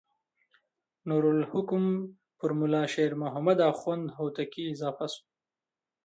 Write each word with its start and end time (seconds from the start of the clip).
نور 1.07 1.23
الحکم 1.33 1.83
پر 2.39 2.49
ملا 2.59 2.83
شیر 2.93 3.11
محمد 3.21 3.59
اخوند 3.71 4.03
هوتکی 4.17 4.63
اضافه 4.73 5.05
شو. 5.13 5.23